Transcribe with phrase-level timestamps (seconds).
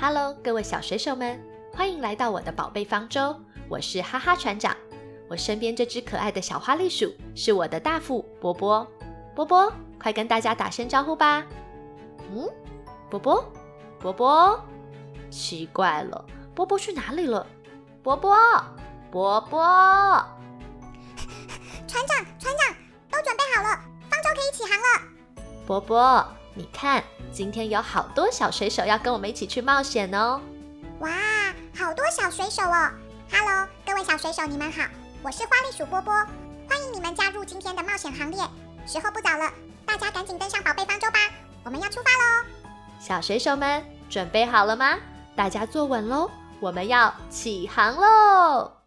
[0.00, 1.42] Hello，各位小水手们，
[1.74, 3.34] 欢迎来到我的宝贝方舟。
[3.68, 4.76] 我是哈哈船长，
[5.28, 8.86] 我身边这只可爱的小花栗鼠是我的大副波波。
[9.34, 11.44] 波波，快跟大家打声招呼吧。
[12.30, 12.48] 嗯，
[13.10, 13.52] 波波，
[13.98, 14.64] 波波，
[15.30, 16.24] 奇怪了，
[16.54, 17.44] 波波去哪里了？
[18.00, 18.36] 波波，
[19.10, 19.58] 波波，
[21.88, 22.76] 船长，船长，
[23.10, 25.42] 都准备好了，方舟可以起航了。
[25.66, 26.24] 波波，
[26.54, 27.02] 你看，
[27.32, 30.40] 今天有好多小水手要跟我们一起去冒险哦！
[31.00, 31.10] 哇，
[31.76, 32.90] 好多小水手哦
[33.30, 34.82] ！Hello，各位小水手，你们好，
[35.22, 36.12] 我是花栗鼠波波，
[36.68, 38.40] 欢迎你们加入今天的冒险行列。
[38.86, 39.52] 时候不早了，
[39.86, 41.18] 大家赶紧登上宝贝方舟吧，
[41.64, 42.46] 我们要出发喽！
[42.98, 44.96] 小水手们准备好了吗？
[45.36, 48.77] 大家坐稳喽，我们要起航喽！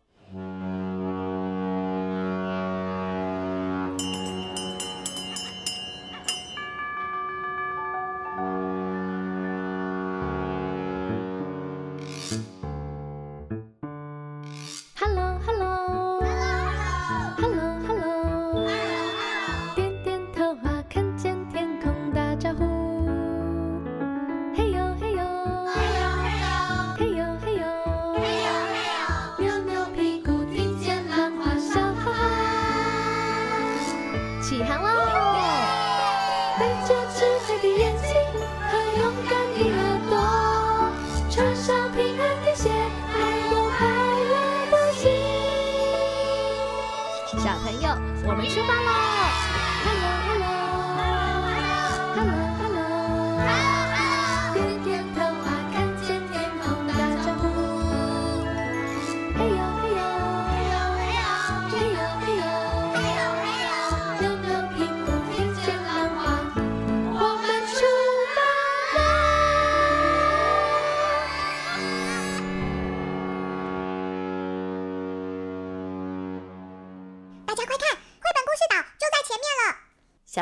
[47.37, 47.89] 小朋友，
[48.27, 49.10] 我们出发喽。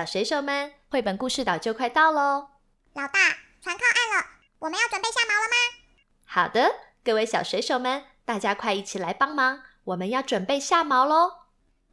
[0.09, 2.47] 水手们，绘本故事岛就快到喽！
[2.93, 3.19] 老大，
[3.61, 4.25] 船靠岸了，
[4.57, 5.55] 我们要准备下锚了吗？
[6.25, 6.71] 好的，
[7.03, 11.33] 各位小水手们，大家快一起来帮忙，我们要准备下锚喽！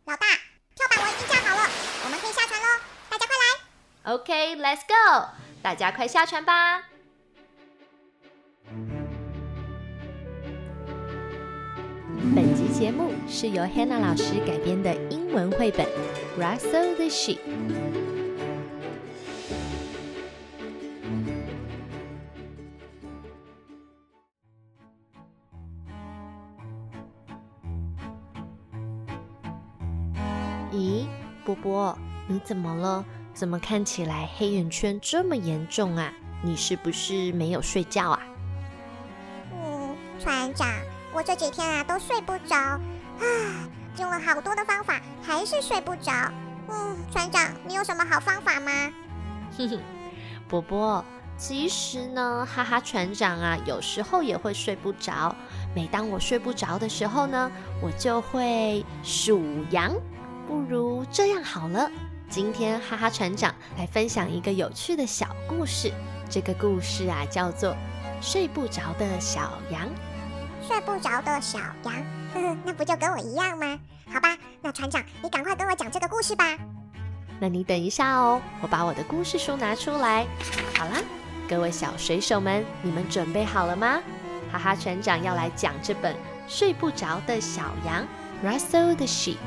[0.07, 0.27] 老大，
[0.75, 1.69] 跳板我已经架好了，
[2.05, 2.67] 我们可以下船喽！
[3.11, 5.29] 大家快来！OK，Let's go！
[5.63, 6.85] 大家快下船吧！
[12.35, 15.87] 本集节目是由 Hannah 老师改编的英文绘本
[16.41, 17.39] 《Russell the Sheep》。
[31.67, 33.05] 波波，你怎么了？
[33.35, 36.13] 怎么看起来黑眼圈这么严重啊？
[36.41, 38.23] 你是不是没有睡觉啊？
[39.53, 40.69] 嗯，船长。
[41.13, 42.81] 我这几天啊都睡不着，啊，
[43.99, 46.13] 用了好多的方法还是睡不着。
[46.69, 48.71] 嗯，船长，你有什么好方法吗？
[49.59, 49.81] 哼哼，
[50.47, 51.05] 波波，
[51.37, 55.35] 其实呢，哈哈船长啊，有时候也会睡不着。
[55.75, 57.51] 每当我睡不着的时候呢，
[57.83, 59.93] 我就会数羊。
[60.47, 61.91] 不如这样好了，
[62.31, 65.93] 今天哈哈船长来分享一个有趣的小故事。
[66.31, 67.71] 这个故事啊，叫做
[68.21, 69.83] 《睡不着的小羊》。
[70.67, 71.95] 睡不着的小羊，
[72.33, 73.79] 呵呵，那不就跟我一样吗？
[74.13, 76.57] 好吧，那船长，你赶快跟我讲这个故事吧。
[77.41, 80.27] 那你等一下哦，我把我的故事书拿出来。
[80.77, 81.03] 好啦，
[81.49, 84.01] 各位小水手们，你们准备好了吗？
[84.53, 86.15] 哈哈，船长要来讲这本
[86.47, 88.05] 《睡不着的小羊》
[88.47, 89.39] （Russell the Sheep）。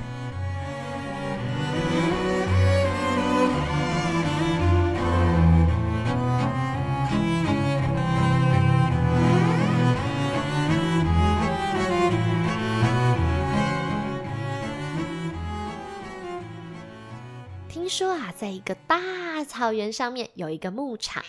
[18.39, 21.22] 在一个大草原上面有一个牧场，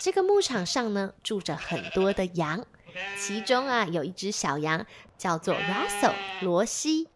[0.00, 2.66] 这个牧场上呢住着很多的羊，
[3.16, 4.84] 其中啊有一只小羊
[5.16, 7.10] 叫做 Russell 罗西。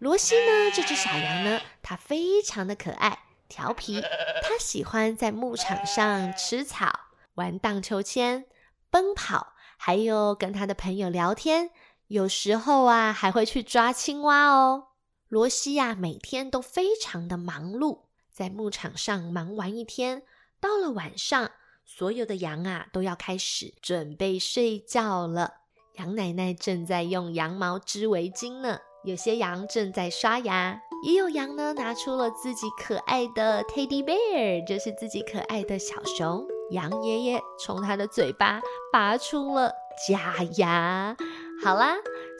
[0.00, 4.00] 罗西呢这只小羊呢，它非常的可爱、调皮，
[4.42, 6.92] 它喜欢在牧场上吃草、
[7.34, 8.46] 玩荡秋千、
[8.90, 11.70] 奔跑，还有跟它的朋友聊天，
[12.08, 14.88] 有时候啊还会去抓青蛙哦。
[15.28, 18.05] 罗西呀，每天都非常的忙碌。
[18.36, 20.22] 在牧场上忙完一天，
[20.60, 21.52] 到了晚上，
[21.86, 25.54] 所有的羊啊都要开始准备睡觉了。
[25.94, 36.46] 羊奶奶正在用羊毛织围巾呢，有些羊正在刷牙，也有羊呢拿出了自己可爱的 teddy bear，就是自己可爱的小熊。
[36.72, 38.60] 羊爷爷从他的嘴巴
[38.92, 39.72] 拔出了
[40.06, 41.16] 假牙。
[41.64, 41.94] 好啦，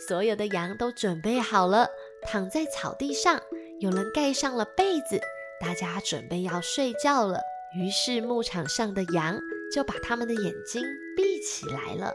[0.06, 1.88] 所有的羊都准备好了，
[2.26, 3.40] 躺在草地上，
[3.80, 5.18] 有人盖上了被子，
[5.60, 7.40] 大家准备要睡觉了。
[7.74, 9.38] 于是牧场上的羊
[9.74, 10.82] 就把他们的眼睛
[11.16, 12.12] 闭起来了。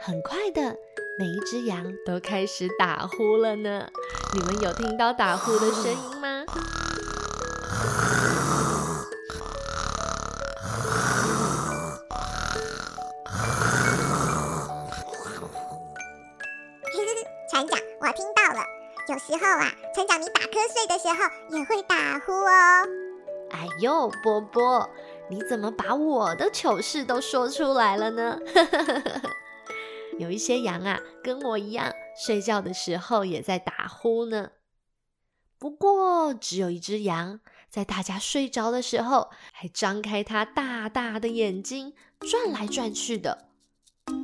[0.00, 0.76] 很快的，
[1.18, 3.88] 每一只羊都开始打呼了呢。
[4.34, 6.44] 你们有听到打呼的声音吗？
[20.74, 22.88] 睡的时候也会打呼哦。
[23.50, 24.90] 哎呦，波波，
[25.30, 28.38] 你怎么把我的糗事都说出来了呢？
[30.18, 34.50] 有一些羊啊，跟我一样，睡觉的时候也在打呼呢。
[35.58, 43.46] 不过，只有一只羊，在大家睡着的时候，还张开它大大的眼睛，转来转去的。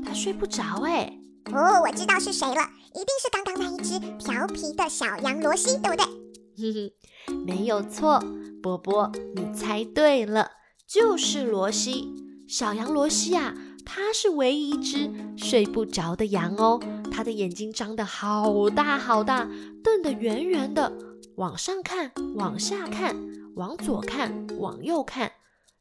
[0.04, 1.16] 它睡不着哎。
[1.52, 2.62] 哦，我知道是谁了，
[2.94, 6.19] 一定是刚刚那一只调皮的小羊罗西，对不对？
[6.60, 8.22] 哼哼，没有错，
[8.62, 10.50] 波波，你猜对了，
[10.86, 12.08] 就是罗西。
[12.48, 13.54] 小羊罗西啊，
[13.84, 16.80] 它是唯一一只睡不着的羊哦。
[17.10, 19.48] 它的眼睛张得好大好大，
[19.82, 20.92] 瞪得圆圆的，
[21.36, 23.16] 往上看，往下看，
[23.54, 25.30] 往左看，往右看，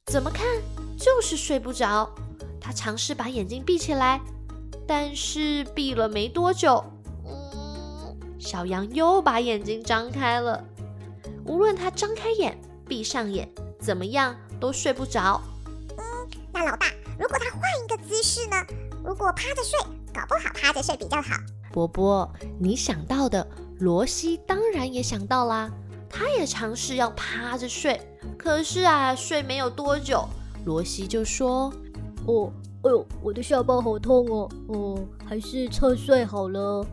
[0.05, 0.45] 怎么看
[0.97, 2.09] 就是睡不着。
[2.61, 4.21] 它尝试把眼睛闭起来。
[4.87, 6.83] 但是闭了没多久，
[8.39, 10.63] 小羊又把眼睛张开了。
[11.45, 12.57] 无论它张开眼、
[12.88, 13.47] 闭上眼，
[13.80, 15.41] 怎么样都睡不着。
[15.97, 16.03] 嗯，
[16.53, 16.88] 那老大，
[17.19, 18.56] 如果它换一个姿势呢？
[19.03, 19.80] 如果趴着睡，
[20.13, 21.36] 搞不好趴着睡比较好。
[21.71, 23.45] 波波，你想到的，
[23.80, 25.69] 罗西当然也想到啦。
[26.09, 28.01] 他也尝试要趴着睡，
[28.38, 30.27] 可是啊，睡没有多久，
[30.65, 31.71] 罗西就说
[32.25, 32.51] ：“哦。”
[32.81, 34.50] 哎呦，我的下巴好痛哦！
[34.69, 34.97] 哦，
[35.27, 36.86] 还是侧睡好了。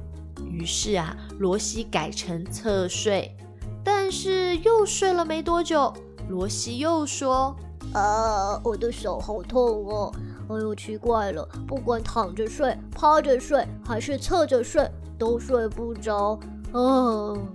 [0.45, 3.37] 于是啊，罗西改成侧睡，
[3.85, 5.93] 但是又睡了没多久，
[6.29, 7.57] 罗西又说
[7.95, 10.13] ：“呃，我的手好痛哦！
[10.49, 14.89] 哎呦，奇怪了，不管躺着睡、趴着睡，还是侧着睡，
[15.19, 16.39] 都睡不着。
[16.73, 17.55] 嗯，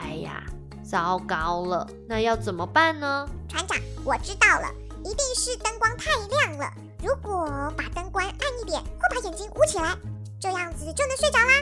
[0.00, 0.44] 哎呀，
[0.82, 3.28] 糟糕了，那要怎么办呢？
[3.48, 4.68] 船长，我知道了。
[5.02, 6.70] 一定是灯光太亮了。
[7.02, 9.96] 如果把灯关暗一点，会把眼睛捂起来，
[10.40, 11.52] 这样子就能睡着啦。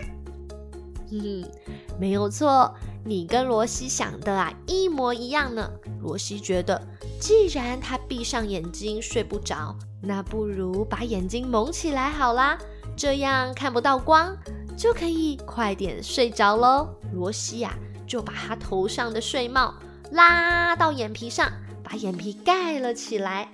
[1.10, 1.50] 哼哼，
[1.98, 2.72] 没有错，
[3.04, 5.70] 你跟罗西想的啊一模一样呢。
[6.00, 6.80] 罗西觉得，
[7.20, 12.56] 既然他闭上眼睛睡不着，那不如把眼睛蒙起来好啦，
[12.96, 14.36] 这样看不到光，
[14.76, 16.88] 就可以快点睡着喽。
[17.12, 17.76] 罗西呀，
[18.06, 19.75] 就把他头上的睡帽
[20.12, 21.50] 拉到眼皮上。
[21.90, 23.50] 把眼皮盖了起来，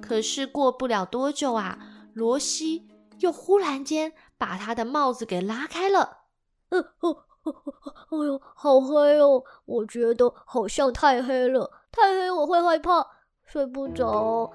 [0.00, 1.76] 可是过不了多久啊，
[2.12, 2.86] 罗西
[3.18, 6.24] 又忽然间把他的帽子给拉开了。
[6.70, 9.44] 呃，哦，哎呦，好黑哦！
[9.66, 13.06] 我觉得好像太黑了，太黑我会害怕，
[13.44, 14.52] 睡不着。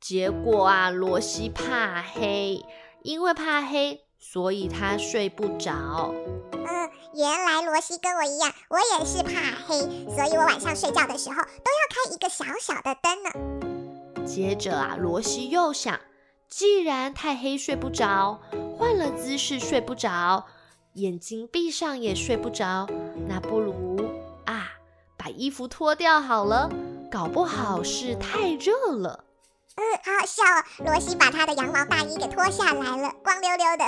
[0.00, 2.64] 结果啊，罗西怕黑，
[3.02, 6.12] 因为怕黑，所以他睡不着。
[6.52, 9.30] 嗯，原来罗西跟我一样，我也是怕
[9.66, 9.78] 黑，
[10.14, 14.26] 所以我晚上睡觉的时候都要开一个小小的灯呢。
[14.26, 15.98] 接着啊，罗西又想，
[16.48, 18.40] 既然太黑睡不着，
[18.76, 20.44] 换了姿势睡不着，
[20.94, 22.86] 眼睛闭上也睡不着，
[23.26, 24.04] 那不如
[24.44, 24.68] 啊，
[25.16, 26.70] 把衣服脱掉好了，
[27.10, 29.24] 搞不好是太热了。
[29.78, 30.64] 嗯，好好笑哦！
[30.84, 33.84] 罗西把他的羊毛大衣给脱下来了，光溜溜的。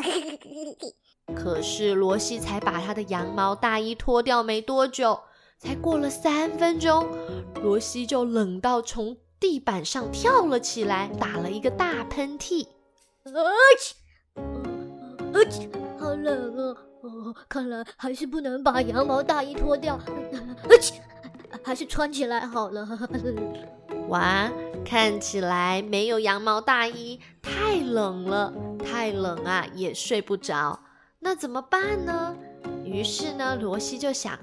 [1.34, 5.18] 可是罗西才把他的羊毛大衣脱掉没多久，
[5.58, 7.08] 才过了三分钟，
[7.60, 12.68] 罗西就冷到从地板上跳了起来，打了一个大喷嚏。
[13.24, 13.34] 啊
[13.78, 13.92] 嚏！
[14.36, 15.68] 啊嚏！
[15.98, 16.76] 好冷啊！
[17.02, 19.96] 哦，看来还是不能把羊毛大衣脱掉。
[19.96, 20.06] 啊
[20.68, 20.94] 嚏！
[21.64, 22.86] 还是穿起来好了。
[24.10, 24.50] 哇，
[24.84, 28.52] 看起来没有羊毛大衣，太冷了，
[28.84, 30.80] 太冷啊，也睡不着。
[31.20, 32.36] 那怎么办呢？
[32.84, 34.36] 于是呢，罗西就想，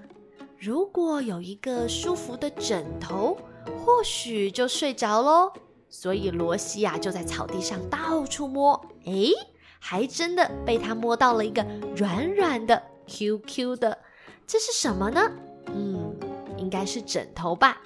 [0.57, 3.38] 如果有一个舒服的枕头，
[3.83, 5.51] 或许就睡着喽。
[5.89, 9.31] 所以罗西呀，就在草地上到处摸，哎，
[9.79, 13.97] 还真的被他摸到了一个软软的、Q Q 的，
[14.45, 15.29] 这是什么呢？
[15.75, 16.15] 嗯，
[16.57, 17.81] 应该是枕头吧。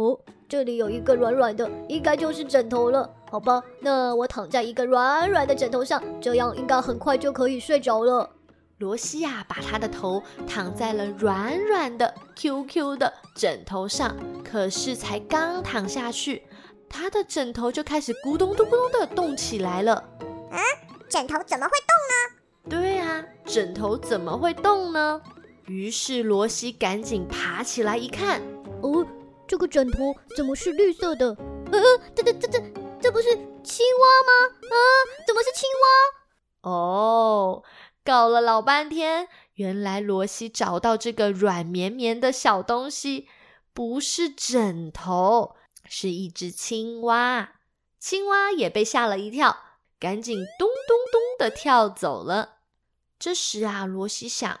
[0.00, 3.08] 哦，这里有一个软软的，应该就是枕头了。
[3.30, 8.30] 好吧，那我躺在一个软软的枕头上，这样应该很快就可以睡着了。
[8.78, 16.44] 罗西呀，把他的头躺在了软软的 QQ 的枕头上，可是才刚躺下去，
[16.88, 20.02] 他的枕头就开始咕咚咚咕咚的动起来了。
[20.50, 20.58] 嗯，
[21.10, 21.72] 枕头怎么会
[22.70, 22.80] 动呢？
[22.80, 25.20] 对啊，枕头怎么会动呢？
[25.66, 28.40] 于是罗西赶紧爬起来一看，
[28.80, 29.06] 哦，
[29.50, 31.26] 这个枕头怎么是绿色的？
[31.72, 31.80] 呃，
[32.14, 32.60] 这这这这
[33.02, 34.54] 这不是青蛙吗？
[34.70, 34.76] 啊，
[35.26, 35.68] 怎么是青
[36.62, 36.70] 蛙？
[36.70, 37.64] 哦。
[38.04, 43.26] 搞了老半天，原来罗西找到这个软绵绵的小东西，
[43.74, 47.54] 不是枕头，是一只青蛙。
[47.98, 49.56] 青蛙也被吓了一跳，
[49.98, 52.58] 赶紧咚咚咚的跳走了。
[53.18, 54.60] 这时啊，罗西想：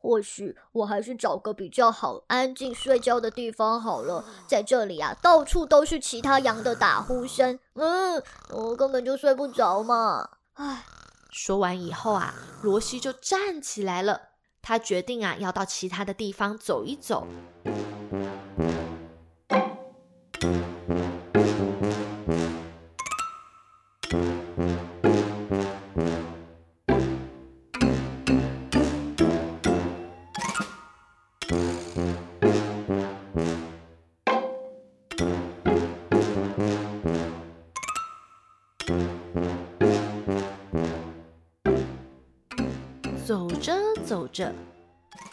[0.00, 4.24] 或许我还是找个比较好、安静睡觉的地方好了。
[4.46, 10.28] 在这里啊，到处都是其他羊的打呼声，嗯，我根本就睡不着嘛。
[10.54, 10.84] 唉。
[11.30, 14.20] 说完以后啊，罗西就站起来了。
[14.62, 17.26] 他决定啊，要到其他的地方走一走。
[43.60, 43.74] 着
[44.06, 44.52] 走着，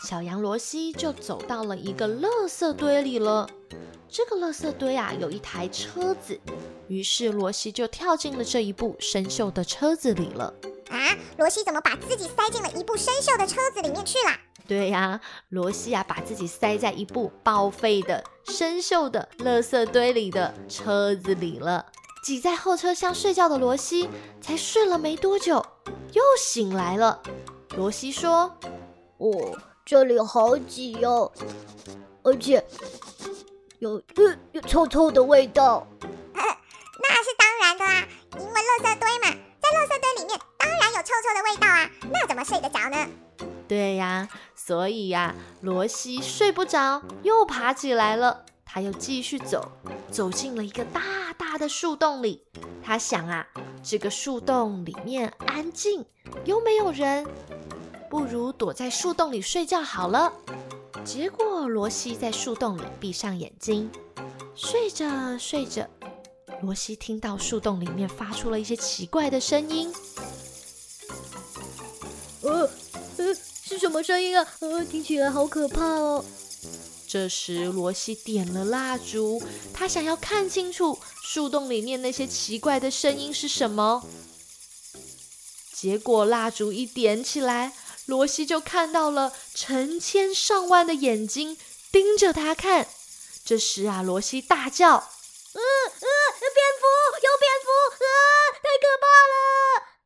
[0.03, 3.50] 小羊罗西就走到了一个垃圾堆里了。
[4.10, 6.39] 这个垃圾堆啊，有一台车子，
[6.88, 10.53] 于是罗西就跳进了这一部生锈的车子里了。
[10.89, 14.31] 啊，罗西怎么把自己塞进了一部生锈的车子里面去了？
[14.67, 15.19] 对呀，
[15.50, 21.86] 罗西啊，把自己塞在一部报废的生锈的垃圾堆里的车子里了。
[22.24, 24.10] 挤在后车厢睡觉的罗西，
[24.41, 25.65] 才睡了没多久，
[26.13, 27.22] 又醒来了。
[27.77, 28.51] 罗西说
[29.17, 29.55] ：“哦，
[29.86, 31.31] 这里好挤哦，
[32.24, 32.65] 而且
[33.77, 35.86] 有呃有臭臭的味道。
[36.34, 38.07] 那是当然的啊，
[38.39, 42.98] 因为垃圾堆嘛，在垃圾堆里面当然有臭臭的味道啊，那怎么睡得着呢？
[43.67, 48.43] 对呀，所以呀，罗西睡不着，又爬起来了。
[48.65, 49.72] 他又继续走，
[50.12, 52.44] 走进了一个大大的树洞里。
[52.84, 53.48] 他想啊，
[53.84, 56.06] 这个树洞里面安静，
[56.46, 57.27] 又没有人。”
[58.10, 60.32] 不如躲在树洞里睡觉好了。
[61.03, 63.89] 结果罗西在树洞里闭上眼睛，
[64.56, 65.86] 睡着睡着，
[66.62, 69.94] 罗西听到树洞里面发出了一些奇怪的声音。
[72.44, 72.70] 呃
[73.17, 74.48] 呃，是什么声音啊？
[74.62, 76.24] 呃，听起来好可怕哦。
[77.07, 79.41] 这时罗西点了蜡烛，
[79.73, 84.05] 他想要看清楚树洞里面那些奇怪的声音是什么。
[85.71, 87.73] 结果蜡烛一点起来。
[88.07, 91.57] 罗西就看到了成千上万的眼睛
[91.91, 92.87] 盯着他看。
[93.43, 96.07] 这时啊，罗西大叫：“呃呃，
[96.39, 96.87] 蝙蝠，
[97.21, 97.67] 有蝙蝠！
[98.05, 98.07] 啊，
[98.63, 99.99] 太可怕了！”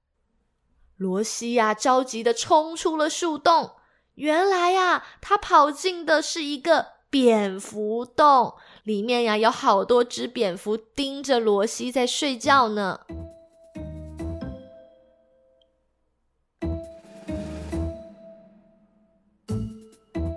[0.98, 3.76] 罗西呀，着急的冲出了树洞。
[4.22, 13.00] 原来呀，他跑进的是一个蝙蝠洞，里面呀有好多只蝙蝠盯着罗西在睡觉呢。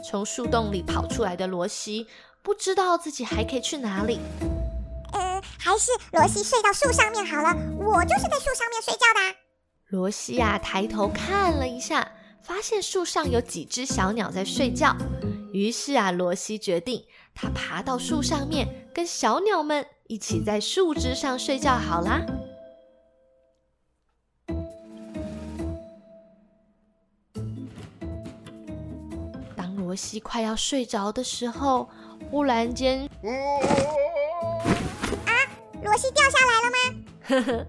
[0.02, 2.06] 从树洞里跑出来的罗西
[2.42, 4.18] 不知道自己还可以去哪里。
[5.12, 7.54] 呃，还是罗西睡到树上面好了。
[7.76, 9.36] 我就是在树上面睡觉的。
[9.88, 12.10] 罗西呀，抬头看了一下，
[12.44, 14.94] 发现树上有几只小鸟在睡觉。
[15.52, 17.02] 于是啊，罗西决定
[17.34, 22.20] 他爬到树上面，跟小鸟们一起在树枝上睡觉好啦。
[29.56, 31.88] 当罗西快要睡着的时候，
[32.30, 33.08] 忽然间，
[35.24, 35.32] 啊，
[35.82, 36.76] 罗西掉下来了吗？
[37.26, 37.66] 呵呵，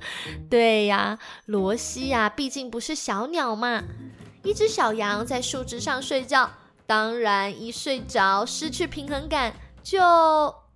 [0.49, 3.81] 对呀，罗西呀，毕竟不是小鸟嘛。
[4.45, 6.47] 一只小羊在树枝上睡觉，
[6.85, 9.99] 当然一睡着失去平衡感，就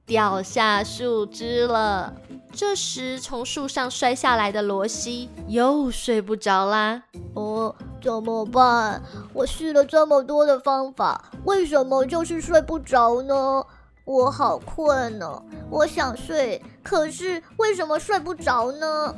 [0.07, 2.11] 掉下树枝了。
[2.51, 7.03] 这时，从树上摔下来的罗西又睡不着啦。
[7.35, 9.03] 哦，怎么办？
[9.33, 13.63] 我试了这么多的方法，为什么就是睡不着呢？
[14.03, 19.15] 我好困呢，我想睡，可是为什么睡不着呢？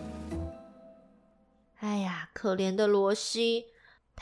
[1.79, 3.67] 哎呀，可怜的罗西，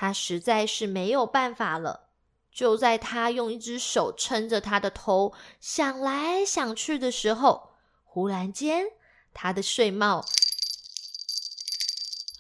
[0.02, 2.08] 他实在是没有办法了。
[2.54, 7.72] 就在他用一只手撑着他的头，想来想去的时候，
[8.06, 8.86] 忽然间，
[9.34, 10.24] 他的睡帽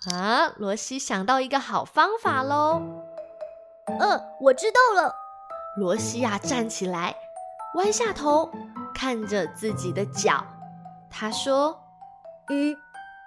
[0.09, 2.81] 啊，罗西想到一个好方法喽！
[3.99, 5.13] 嗯，我知道了。
[5.77, 7.13] 罗西呀，站起来，
[7.75, 8.49] 弯下头，
[8.95, 10.45] 看着自己的脚，
[11.11, 11.77] 他说
[12.49, 12.73] ：“一、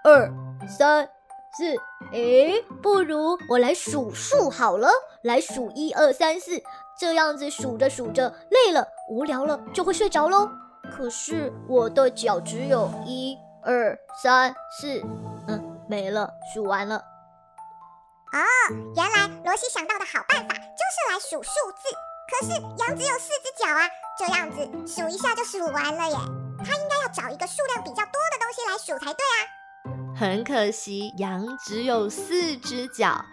[0.04, 0.32] 二、
[0.66, 1.10] 三。”
[1.54, 1.76] 四，
[2.12, 4.88] 诶，不如我来数数好了，
[5.22, 6.62] 来数一二三四，
[6.98, 10.48] 这样子数着数着累了、无聊了就会睡着喽。
[10.90, 15.02] 可是我的脚只有一二三四，
[15.46, 16.96] 嗯，没了，数完了。
[16.96, 18.40] 哦，
[18.96, 21.94] 原来罗西想到的好办法就是来数数字。
[22.32, 23.86] 可是羊只有四只脚啊，
[24.18, 24.56] 这样子
[24.86, 26.16] 数一下就数完了耶。
[26.64, 29.61] 他应该要找一个数量比较多的东西来数才对啊。
[30.22, 33.24] 很可惜，羊只有四只脚，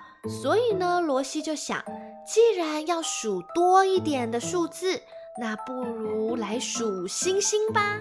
[0.41, 1.79] 所以呢，罗西就想，
[2.25, 4.99] 既然要数多一点的数字，
[5.39, 7.99] 那不如来数星星吧。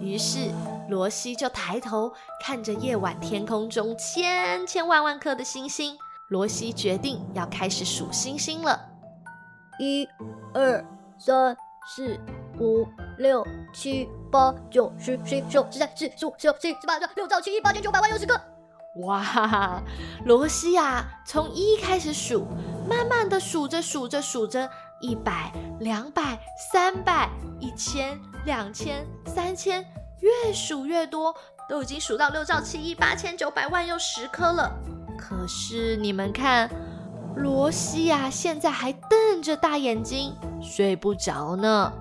[0.00, 0.50] 于是，
[0.88, 2.10] 罗西就抬头
[2.42, 5.94] 看着夜晚天空中千千万万颗的星星，
[6.30, 8.88] 罗西决定要开始数星星了。
[9.78, 10.08] 一、
[10.54, 10.82] 二、
[11.18, 11.54] 三、
[11.94, 12.18] 四。
[12.58, 12.86] 五
[13.18, 18.40] 六七八九十十一十二十三十四十五十六十七十八十九六七八千九百万又十个！
[19.06, 19.82] 哇，
[20.24, 22.46] 罗西呀，从一开始数，
[22.88, 24.70] 慢慢的数着数着数着，
[25.00, 26.38] 一百、两百、
[26.72, 29.84] 三百、一千、两千、三千，
[30.20, 31.34] 越数越多，
[31.68, 34.72] 都已经数到六兆七亿八千九百万又十颗了。
[35.18, 36.70] 可是你们看，
[37.34, 41.92] 罗西呀，现在还瞪着大眼睛，睡不着呢。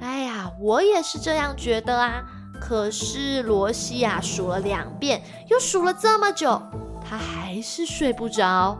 [0.00, 2.22] 哎呀，我也是这样觉得啊。
[2.60, 6.62] 可是罗西呀，数了两遍，又数了这么久，
[7.04, 8.78] 他还是睡不着。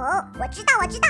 [0.00, 1.08] 哦，我知道，我知道，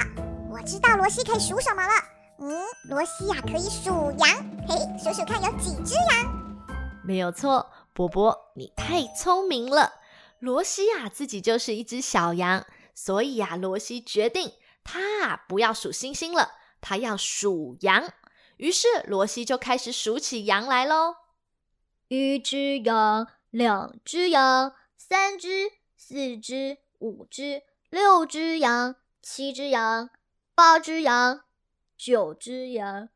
[0.51, 1.93] 我知道罗西可以数什么了。
[2.41, 4.29] 嗯，罗西呀，可以数羊，
[4.67, 6.69] 嘿，数数看有几只羊。
[7.05, 9.93] 没有错，波波，你太聪明了。
[10.41, 16.51] 罗西呀，自己就是一只小羊，所以呀，罗西决定他啊不要数星星了，
[16.81, 18.13] 他要数羊。
[18.57, 21.15] 于是罗西就开始数起羊来喽：
[22.09, 27.63] 一只羊，两只羊，三只，四只，五只。
[27.91, 30.11] 六只羊，七只羊，
[30.55, 31.41] 八只羊，
[31.97, 33.09] 九只羊，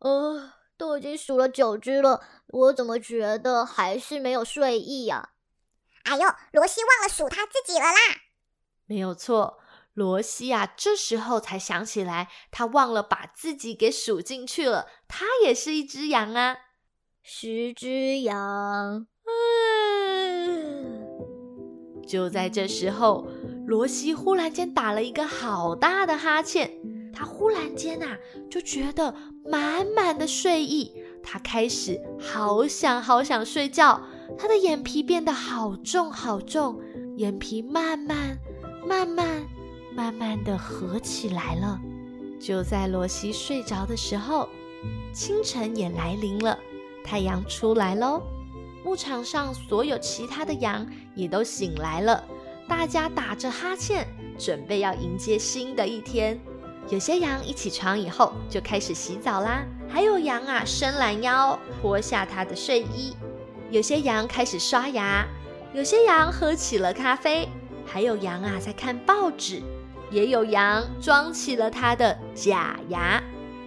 [0.00, 5.30] 呃，都已经数了九只了，我怎么觉得还是没有睡意呀？
[6.02, 7.92] 哎呦，罗西忘了数他自己了啦！
[8.86, 9.60] 没有错，
[9.94, 16.56] 罗西啊，这时候才想起来，他忘了把自己给数进去了，他也是一只羊啊，
[17.22, 19.06] 十只羊。
[20.48, 21.06] 嗯，
[22.04, 23.28] 就在这时候。
[23.66, 26.70] 罗西忽然间打了一个好大的哈欠，
[27.12, 28.16] 他忽然间呐、
[28.48, 29.12] 就觉得
[29.44, 34.00] 满满的睡意，他开始好想好想睡觉，
[34.38, 36.80] 他的眼皮变得好重好重，
[37.16, 38.38] 眼皮慢慢
[38.86, 39.44] 慢慢
[39.94, 41.80] 慢慢的合起来了。
[42.38, 44.48] 就在罗西睡着的时候，
[45.12, 46.56] 清晨也来临了，
[47.02, 48.22] 太阳出来喽，
[48.84, 52.22] 牧场上所有其他的羊也都醒来了。
[52.68, 54.06] 大家打着哈欠，
[54.38, 56.38] 准备要迎接新的一天。
[56.88, 63.16] 有些羊一起床以后就开始洗澡啦，还有羊啊伸懒腰，脱下它的睡衣。
[63.70, 65.24] 有些羊开始刷牙，
[65.72, 67.48] 有些羊喝起了咖啡，
[67.84, 69.62] 还有羊啊在看报纸，
[70.10, 73.22] 也有羊装起了它的假牙。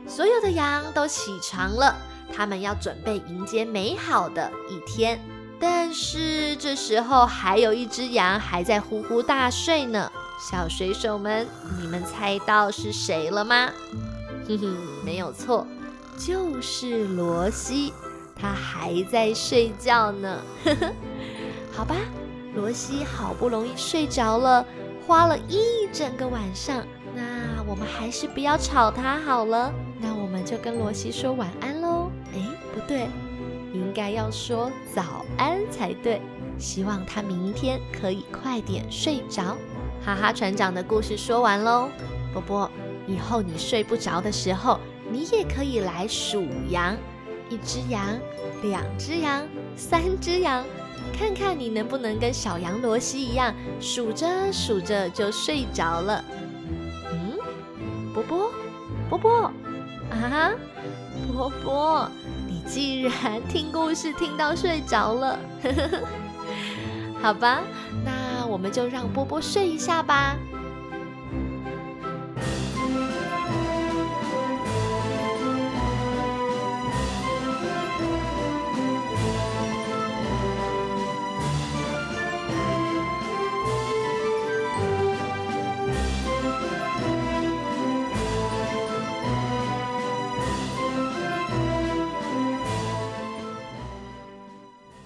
[0.07, 1.95] 所有的羊都起床了，
[2.33, 5.19] 它们要准备迎接美好的一天。
[5.59, 11.45] 但是这时候还有一只羊还在呼呼大睡呢，小水手们，
[11.81, 13.69] 你们猜到是谁了吗？
[14.47, 15.67] 哼哼，没有错，
[16.17, 17.93] 就是罗西，
[18.35, 20.41] 他还在睡觉呢。
[20.63, 20.93] 呵呵，
[21.71, 21.95] 好吧，
[22.55, 24.65] 罗西好不容易睡着了，
[25.05, 29.71] 花了一整个晚上，那我们还是不要吵他好了。
[29.99, 32.09] 那我们就跟罗西说晚安喽。
[32.33, 32.39] 哎，
[32.73, 33.07] 不对。
[33.99, 36.21] 该要说早安才对，
[36.57, 39.57] 希望他明天可以快点睡着。
[40.05, 41.89] 哈哈船长的故事说完喽，
[42.31, 42.71] 波波，
[43.05, 44.79] 以后你睡不着的时候，
[45.11, 46.95] 你也可以来数羊，
[47.49, 48.17] 一只羊，
[48.63, 50.63] 两只羊，三只羊，
[51.11, 56.23] 看看你能不能跟小羊罗西一样，数着数着就睡着了。
[57.11, 57.37] 嗯，
[58.13, 58.49] 波波，
[59.09, 59.51] 波波，
[60.09, 60.51] 啊，
[61.33, 62.09] 波波，
[62.69, 65.39] 既然听故事听到睡着了，
[67.19, 67.61] 好吧，
[68.05, 70.35] 那我们就让波波睡一下吧。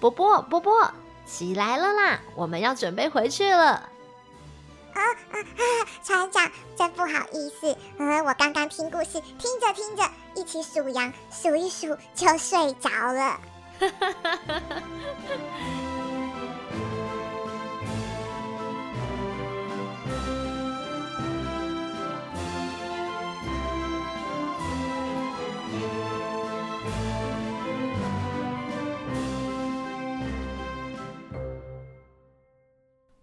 [0.03, 0.91] 波波，波波，
[1.25, 2.19] 起来了啦！
[2.35, 3.89] 我们要准备回去了。
[4.93, 5.63] 啊啊啊！
[6.03, 10.03] 船长，真不好意思，呃，我刚刚听故事，听着听着，
[10.35, 13.39] 一起数羊，数一数就睡着了。
[13.79, 14.83] 哈哈哈哈哈！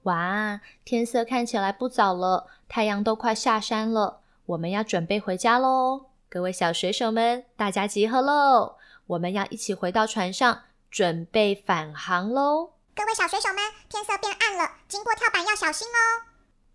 [0.04, 6.06] 哇，天色看起来不早了，太阳都快下山了，我们要准备回家喽！
[6.30, 8.76] 各位小水手们，大家集合喽！
[9.08, 12.72] 我们要一起回到船上，准备返航喽！
[12.94, 13.58] 各位小水手们，
[13.88, 16.24] 天色变暗了，经过跳板要小心哦！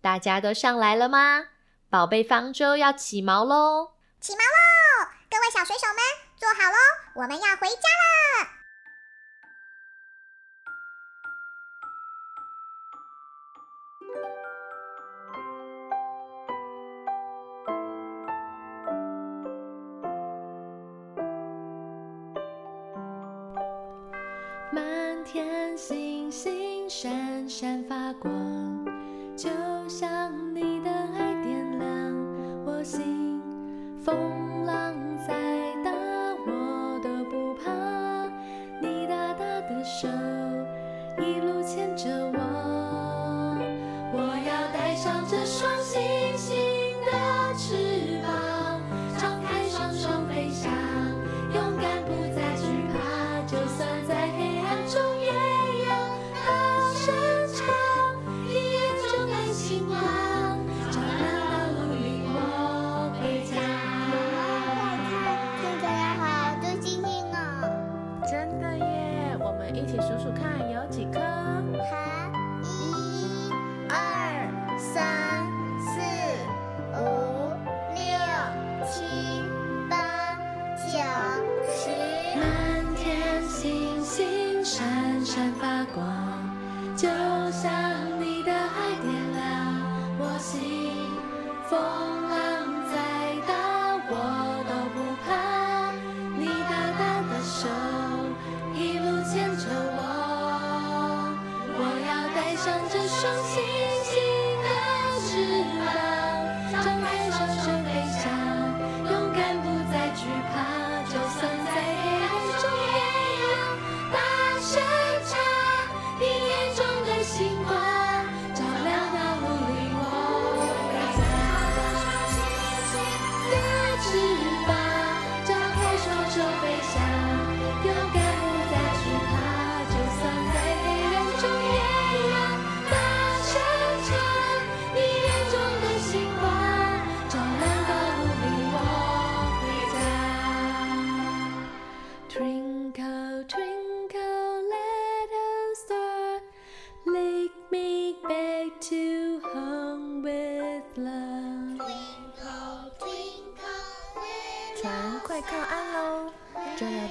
[0.00, 1.46] 大家都上来了吗？
[1.90, 3.92] 宝贝方舟要起锚喽！
[4.20, 5.10] 起锚喽！
[5.28, 5.98] 各位小水手们，
[6.36, 6.76] 坐好喽，
[7.16, 7.88] 我们要回家
[8.44, 8.55] 了！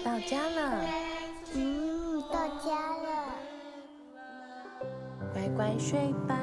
[0.03, 0.86] 到家了，
[1.53, 3.36] 嗯，到家了。
[5.34, 6.39] 乖乖睡吧。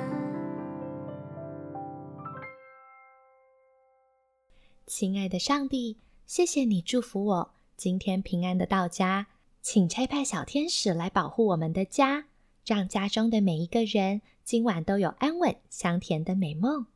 [4.87, 9.29] 亲爱的上帝，谢谢你祝福我今天平安的到家，
[9.63, 12.27] 请差派小天使来保护我们的家，
[12.67, 16.87] 让家中的每一个人今晚都有安稳香甜的美梦。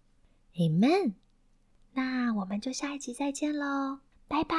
[0.56, 1.14] Amen。
[1.94, 4.56] 那我们就下一集再见喽，拜拜。